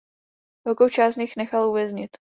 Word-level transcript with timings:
Velkou 0.65 0.89
část 0.89 1.13
z 1.13 1.17
nich 1.17 1.37
nechal 1.37 1.69
uvěznit. 1.69 2.17